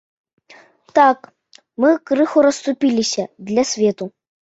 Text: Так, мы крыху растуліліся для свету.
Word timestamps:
Так, 0.99 1.17
мы 1.85 1.89
крыху 2.09 2.37
растуліліся 2.49 3.23
для 3.55 3.71
свету. 3.77 4.15